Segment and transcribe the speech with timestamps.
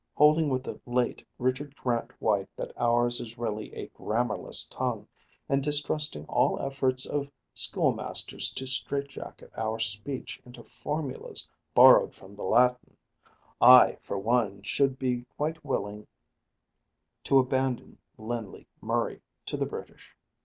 [0.15, 5.07] Holding with the late Richard Grant White that ours is really a grammarless tongue,
[5.47, 12.15] and distrusting all efforts of school masters to strait jacket our speech into formulas borrowed
[12.15, 12.97] from the Latin,
[13.61, 16.07] I for one should be quite willing
[17.25, 20.17] to abandon Lindley Murray to the British.